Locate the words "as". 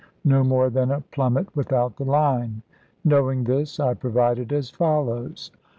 4.51-4.71